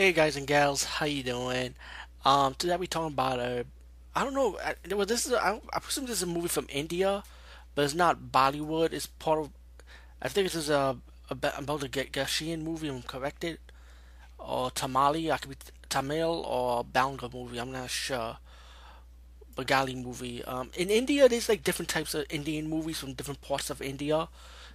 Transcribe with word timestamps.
Hey 0.00 0.12
guys 0.12 0.34
and 0.34 0.46
gals, 0.46 0.82
how 0.84 1.04
you 1.04 1.22
doing? 1.22 1.74
Um, 2.24 2.54
today 2.54 2.74
we 2.78 2.86
talking 2.86 3.12
about 3.12 3.38
a, 3.38 3.66
I 4.16 4.24
don't 4.24 4.32
know, 4.32 4.56
I, 4.58 4.74
well 4.94 5.04
this 5.04 5.26
is, 5.26 5.32
a, 5.32 5.44
I, 5.44 5.60
I 5.74 5.78
presume 5.78 6.06
this 6.06 6.16
is 6.16 6.22
a 6.22 6.26
movie 6.26 6.48
from 6.48 6.66
India, 6.70 7.22
but 7.74 7.84
it's 7.84 7.92
not 7.92 8.32
Bollywood. 8.32 8.94
It's 8.94 9.04
part 9.04 9.40
of, 9.40 9.50
I 10.22 10.28
think 10.28 10.46
this 10.46 10.54
is 10.54 10.70
a, 10.70 10.96
a 11.28 11.34
about 11.58 11.84
a 11.84 11.88
Gashian 11.88 12.62
movie. 12.62 12.88
I'm 12.88 13.02
corrected, 13.02 13.58
or 14.38 14.70
Tamali. 14.70 15.30
I 15.30 15.36
could 15.36 15.50
be 15.50 15.56
Tamil 15.90 16.46
or 16.48 16.82
Banga 16.82 17.28
movie. 17.30 17.58
I'm 17.60 17.70
not 17.70 17.90
sure. 17.90 18.38
Bengali 19.54 19.96
movie. 19.96 20.42
Um, 20.44 20.70
in 20.78 20.88
India, 20.88 21.28
there's 21.28 21.50
like 21.50 21.62
different 21.62 21.90
types 21.90 22.14
of 22.14 22.24
Indian 22.30 22.70
movies 22.70 23.00
from 23.00 23.12
different 23.12 23.42
parts 23.42 23.68
of 23.68 23.82
India. 23.82 24.28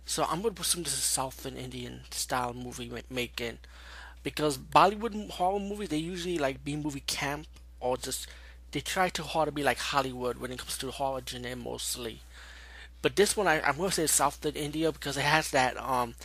So 0.06 0.24
I'm 0.30 0.44
gonna 0.44 0.54
presume 0.54 0.84
this 0.84 0.94
is 0.94 1.00
a 1.00 1.02
South 1.02 1.48
Indian 1.48 2.02
style 2.12 2.54
movie 2.54 2.92
making 3.10 3.58
because 4.26 4.58
Bollywood 4.58 5.30
horror 5.30 5.60
movies 5.60 5.90
they 5.90 5.98
usually 5.98 6.40
like 6.40 6.66
B 6.66 6.76
movie 6.76 7.04
camp 7.06 7.46
or 7.80 7.96
just 7.96 8.28
they 8.72 8.80
try 8.80 9.08
too 9.08 9.22
hard 9.22 9.46
to 9.46 9.52
be 9.52 9.62
like 9.62 9.78
Hollywood 9.78 10.40
when 10.40 10.52
it 10.52 10.58
comes 10.58 10.80
to 10.80 10.90
horror 10.90 11.22
genre 11.26 11.56
mostly. 11.56 12.22
But 13.04 13.16
this 13.16 13.38
one 13.38 13.48
I, 13.48 13.62
I'm 13.62 13.78
gonna 13.78 13.92
say 13.92 14.08
South 14.08 14.44
India 14.44 14.92
because 14.92 15.16
it 15.16 15.22
has 15.22 15.52
that 15.52 15.78
um 15.78 16.16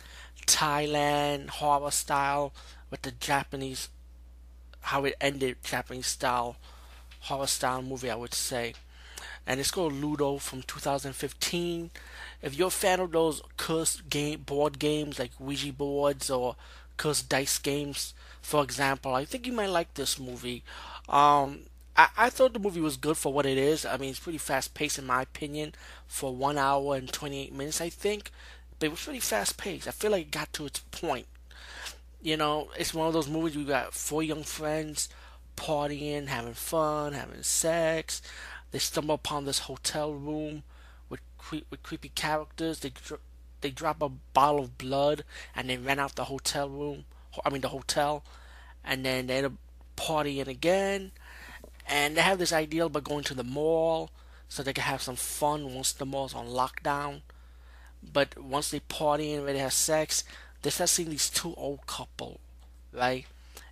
Thailand 0.47 1.49
horror 1.49 1.91
style 1.91 2.53
with 2.89 3.03
the 3.03 3.11
Japanese 3.11 3.89
how 4.81 5.05
it 5.05 5.15
ended 5.21 5.57
Japanese 5.63 6.07
style 6.07 6.55
horror 7.19 7.45
style 7.45 7.83
movie 7.83 8.09
I 8.09 8.15
would 8.15 8.33
say. 8.33 8.73
And 9.45 9.59
it's 9.59 9.71
called 9.71 9.93
Ludo 9.93 10.37
from 10.39 10.63
2015. 10.63 11.91
If 12.41 12.55
you're 12.57 12.67
a 12.69 12.71
fan 12.71 12.99
of 12.99 13.11
those 13.11 13.43
cursed 13.57 14.09
game 14.09 14.41
board 14.41 14.79
games 14.79 15.19
like 15.19 15.31
Ouija 15.39 15.71
boards 15.71 16.31
or 16.31 16.55
Cursed 17.01 17.29
Dice 17.29 17.57
games, 17.57 18.13
for 18.43 18.63
example. 18.63 19.15
I 19.15 19.25
think 19.25 19.47
you 19.47 19.53
might 19.53 19.71
like 19.71 19.95
this 19.95 20.19
movie. 20.19 20.63
Um, 21.09 21.61
I, 21.97 22.09
I 22.15 22.29
thought 22.29 22.53
the 22.53 22.59
movie 22.59 22.79
was 22.79 22.95
good 22.95 23.17
for 23.17 23.33
what 23.33 23.47
it 23.47 23.57
is. 23.57 23.87
I 23.87 23.97
mean, 23.97 24.11
it's 24.11 24.19
pretty 24.19 24.37
fast 24.37 24.75
paced 24.75 24.99
in 24.99 25.07
my 25.07 25.23
opinion 25.23 25.73
for 26.05 26.35
one 26.35 26.59
hour 26.59 26.95
and 26.95 27.11
28 27.11 27.55
minutes, 27.55 27.81
I 27.81 27.89
think. 27.89 28.29
But 28.77 28.85
it 28.85 28.89
was 28.91 29.03
pretty 29.03 29.19
fast 29.19 29.57
paced. 29.57 29.87
I 29.87 29.91
feel 29.91 30.11
like 30.11 30.27
it 30.27 30.31
got 30.31 30.53
to 30.53 30.67
its 30.67 30.81
point. 30.91 31.25
You 32.21 32.37
know, 32.37 32.69
it's 32.77 32.93
one 32.93 33.07
of 33.07 33.13
those 33.13 33.27
movies 33.27 33.55
you 33.55 33.65
got 33.65 33.95
four 33.95 34.21
young 34.21 34.43
friends 34.43 35.09
partying, 35.57 36.27
having 36.27 36.53
fun, 36.53 37.13
having 37.13 37.41
sex. 37.41 38.21
They 38.69 38.77
stumble 38.77 39.15
upon 39.15 39.45
this 39.45 39.59
hotel 39.59 40.13
room 40.13 40.61
with 41.09 41.21
cre- 41.39 41.65
with 41.71 41.81
creepy 41.81 42.09
characters. 42.09 42.81
They 42.81 42.91
they 43.61 43.71
drop 43.71 44.01
a 44.01 44.09
bottle 44.09 44.65
of 44.65 44.77
blood 44.77 45.23
and 45.55 45.69
they 45.69 45.77
rent 45.77 45.99
out 45.99 46.15
the 46.15 46.25
hotel 46.25 46.69
room. 46.69 47.05
I 47.45 47.49
mean 47.49 47.61
the 47.61 47.69
hotel, 47.69 48.23
and 48.83 49.05
then 49.05 49.27
they 49.27 49.37
end 49.37 49.45
up 49.45 49.53
partying 49.95 50.47
again. 50.47 51.11
And 51.87 52.15
they 52.15 52.21
have 52.21 52.39
this 52.39 52.53
idea 52.53 52.85
about 52.85 53.03
going 53.03 53.23
to 53.25 53.33
the 53.33 53.43
mall 53.43 54.11
so 54.47 54.63
they 54.63 54.73
can 54.73 54.83
have 54.83 55.01
some 55.01 55.15
fun 55.15 55.73
once 55.73 55.93
the 55.93 56.05
mall's 56.05 56.35
on 56.35 56.47
lockdown. 56.47 57.21
But 58.03 58.37
once 58.37 58.71
they 58.71 58.79
party 58.81 59.33
and 59.33 59.47
they 59.47 59.57
have 59.59 59.73
sex, 59.73 60.23
they 60.61 60.69
start 60.69 60.89
seeing 60.89 61.09
these 61.09 61.29
two 61.29 61.53
old 61.55 61.85
couple, 61.87 62.39
right? 62.93 63.25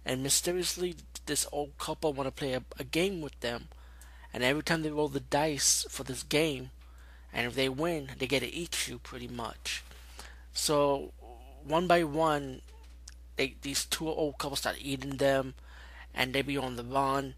And 0.06 0.24
mysteriously, 0.24 0.96
this 1.26 1.48
old 1.52 1.78
couple 1.78 2.14
want 2.14 2.28
to 2.28 2.32
play 2.32 2.54
a, 2.54 2.64
a 2.80 2.84
game 2.84 3.22
with 3.22 3.40
them. 3.42 3.68
And 4.34 4.44
every 4.44 4.64
time 4.64 4.84
they 4.84 4.92
roll 4.92 5.08
the 5.08 5.20
dice 5.20 5.86
for 5.90 6.04
this 6.04 6.24
game, 6.24 6.70
and 7.34 7.47
if 7.47 7.56
they 7.56 7.69
win, 7.69 8.09
they 8.17 8.28
get 8.28 8.41
to 8.41 8.53
eat 8.53 8.88
you 8.88 9.00
pretty 9.00 9.28
much. 9.28 9.84
So 10.53 11.13
one 11.63 11.88
by 11.88 12.03
one, 12.03 12.62
they 13.35 13.56
these 13.62 13.85
two 13.85 14.07
old 14.09 14.38
couples 14.38 14.59
start 14.59 14.78
eating 14.79 15.17
them, 15.17 15.53
and 16.13 16.34
they 16.34 16.41
be 16.41 16.57
on 16.57 16.75
the 16.75 16.84
run, 16.84 17.35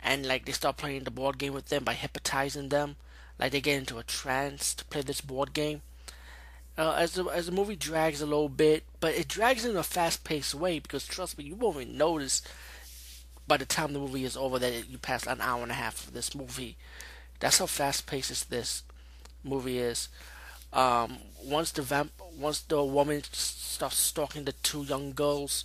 and 0.00 0.26
like 0.26 0.44
they 0.44 0.52
start 0.52 0.76
playing 0.76 1.04
the 1.04 1.10
board 1.10 1.38
game 1.38 1.52
with 1.52 1.68
them 1.68 1.84
by 1.84 1.94
hypnotizing 1.94 2.70
them, 2.70 2.96
like 3.38 3.52
they 3.52 3.60
get 3.60 3.78
into 3.78 3.98
a 3.98 4.02
trance 4.02 4.74
to 4.74 4.84
play 4.86 5.02
this 5.02 5.20
board 5.20 5.52
game. 5.52 5.82
Uh, 6.76 6.96
as 6.98 7.12
the 7.12 7.24
as 7.26 7.46
the 7.46 7.52
movie 7.52 7.76
drags 7.76 8.20
a 8.20 8.26
little 8.26 8.48
bit, 8.48 8.82
but 8.98 9.14
it 9.14 9.28
drags 9.28 9.64
in 9.64 9.76
a 9.76 9.82
fast 9.82 10.24
paced 10.24 10.54
way 10.54 10.80
because 10.80 11.06
trust 11.06 11.38
me, 11.38 11.44
you 11.44 11.54
won't 11.54 11.76
even 11.76 11.96
notice 11.96 12.42
by 13.46 13.56
the 13.56 13.66
time 13.66 13.92
the 13.92 13.98
movie 14.00 14.24
is 14.24 14.36
over 14.36 14.58
that 14.58 14.88
you 14.88 14.98
passed 14.98 15.26
an 15.26 15.40
hour 15.40 15.62
and 15.62 15.70
a 15.70 15.74
half 15.74 16.08
of 16.08 16.14
this 16.14 16.34
movie. 16.34 16.76
That's 17.38 17.58
how 17.58 17.66
fast 17.66 18.06
paced 18.06 18.50
this 18.50 18.82
movie 19.44 19.78
is. 19.78 20.08
Um, 20.72 21.18
once 21.44 21.70
the 21.70 21.82
vamp, 21.82 22.12
once 22.36 22.60
the 22.60 22.82
woman 22.82 23.22
starts 23.32 23.96
stalking 23.96 24.44
the 24.44 24.52
two 24.52 24.82
young 24.82 25.12
girls, 25.12 25.64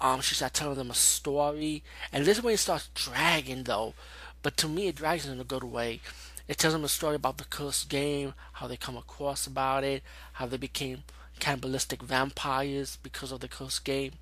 um, 0.00 0.20
she 0.20 0.34
starts 0.34 0.58
telling 0.58 0.76
them 0.76 0.90
a 0.90 0.94
story, 0.94 1.82
and 2.12 2.24
this 2.24 2.38
is 2.38 2.44
when 2.44 2.54
it 2.54 2.58
starts 2.58 2.90
dragging 2.94 3.62
though. 3.62 3.94
But 4.42 4.56
to 4.58 4.68
me, 4.68 4.88
it 4.88 4.96
drags 4.96 5.26
in 5.26 5.40
a 5.40 5.44
good 5.44 5.64
way. 5.64 6.00
It 6.48 6.58
tells 6.58 6.74
them 6.74 6.84
a 6.84 6.88
story 6.88 7.16
about 7.16 7.38
the 7.38 7.44
cursed 7.44 7.88
game, 7.88 8.34
how 8.54 8.66
they 8.66 8.76
come 8.76 8.96
across 8.96 9.46
about 9.46 9.84
it, 9.84 10.02
how 10.34 10.46
they 10.46 10.58
became 10.58 11.04
cannibalistic 11.40 12.02
vampires 12.02 12.98
because 13.02 13.32
of 13.32 13.40
the 13.40 13.48
cursed 13.48 13.84
game, 13.84 14.12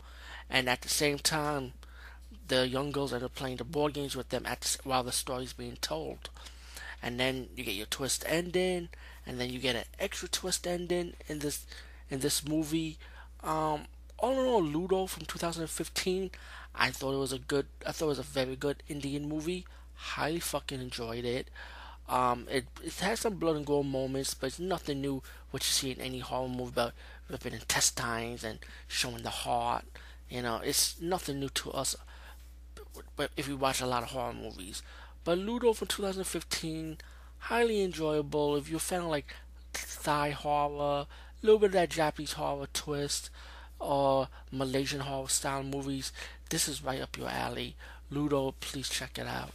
and 0.48 0.68
at 0.68 0.82
the 0.82 0.88
same 0.88 1.18
time, 1.18 1.72
the 2.46 2.68
young 2.68 2.92
girls 2.92 3.12
end 3.12 3.24
up 3.24 3.34
playing 3.34 3.56
the 3.56 3.64
board 3.64 3.94
games 3.94 4.16
with 4.16 4.28
them 4.28 4.44
the, 4.44 4.78
while 4.84 5.02
the 5.02 5.12
story's 5.12 5.52
being 5.52 5.76
told 5.80 6.30
and 7.04 7.20
then 7.20 7.48
you 7.54 7.62
get 7.62 7.75
your 7.75 7.87
twist 7.87 8.25
ending, 8.26 8.88
and 9.26 9.38
then 9.38 9.50
you 9.50 9.59
get 9.59 9.76
an 9.76 9.84
extra 10.00 10.26
twist 10.26 10.66
ending 10.66 11.12
in 11.28 11.41
this 11.41 11.66
in 12.09 12.20
this 12.20 12.48
movie. 12.48 12.97
Um, 13.42 13.84
all 14.19 14.32
in 14.32 14.47
all, 14.47 14.62
Ludo 14.62 15.06
from 15.06 15.26
2015, 15.26 16.31
I 16.75 16.91
thought 16.91 17.12
it 17.12 17.19
was 17.19 17.32
a 17.34 17.38
good, 17.38 17.66
I 17.87 17.93
thought 17.93 18.06
it 18.06 18.09
was 18.09 18.19
a 18.19 18.22
very 18.22 18.56
good 18.56 18.82
Indian 18.88 19.28
movie. 19.28 19.66
Highly 19.94 20.41
fucking 20.41 20.81
enjoyed 20.81 21.26
it. 21.26 21.48
Um, 22.09 22.47
it 22.50 22.64
it 22.82 22.94
has 23.00 23.20
some 23.20 23.34
blood 23.34 23.56
and 23.56 23.66
gore 23.66 23.84
moments, 23.84 24.32
but 24.32 24.47
it's 24.47 24.59
nothing 24.59 25.03
new 25.03 25.22
what 25.50 25.62
you 25.62 25.72
see 25.72 25.91
in 25.91 26.00
any 26.00 26.20
horror 26.20 26.48
movie 26.48 26.72
about 26.72 26.94
ripping 27.28 27.53
intestines 27.53 28.43
and 28.43 28.60
showing 28.88 29.25
the 29.25 29.31
heart. 29.31 29.84
You 30.31 30.41
know, 30.41 30.60
it's 30.64 30.98
nothing 31.03 31.38
new 31.41 31.50
to 31.50 31.70
us. 31.72 31.97
But 33.17 33.31
if 33.37 33.46
you 33.46 33.58
watch 33.58 33.82
a 33.82 33.87
lot 33.87 34.02
of 34.02 34.11
horror 34.11 34.32
movies, 34.32 34.82
but 35.25 35.38
Ludo 35.38 35.73
from 35.73 35.88
2015, 35.88 36.99
highly 37.38 37.82
enjoyable. 37.82 38.56
If 38.56 38.69
you're 38.69 38.76
a 38.76 38.81
fan 38.81 39.03
of 39.03 39.06
like 39.09 39.35
Thai 39.73 40.31
horror, 40.31 41.06
a 41.06 41.06
little 41.43 41.59
bit 41.59 41.67
of 41.67 41.73
that 41.73 41.91
Japanese 41.91 42.35
horror 42.35 42.69
twist, 42.73 43.31
or 43.79 44.29
Malaysian 44.53 45.00
horror 45.00 45.29
style 45.29 45.62
movies, 45.62 46.12
this 46.50 46.69
is 46.69 46.85
right 46.85 47.00
up 47.00 47.17
your 47.17 47.29
alley. 47.29 47.76
Ludo, 48.11 48.55
please 48.61 48.88
check 48.88 49.19
it 49.19 49.26
out. 49.26 49.55